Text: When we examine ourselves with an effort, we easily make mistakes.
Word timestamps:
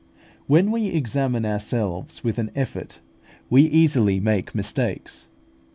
When 0.47 0.71
we 0.71 0.87
examine 0.87 1.45
ourselves 1.45 2.23
with 2.23 2.39
an 2.39 2.49
effort, 2.55 3.01
we 3.51 3.61
easily 3.65 4.19
make 4.19 4.55
mistakes. 4.55 5.27